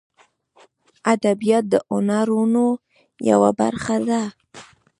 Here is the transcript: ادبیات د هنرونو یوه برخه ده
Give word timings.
ادبیات 1.13 1.65
د 1.69 1.75
هنرونو 1.91 2.65
یوه 3.29 3.49
برخه 3.59 3.97
ده 4.07 4.23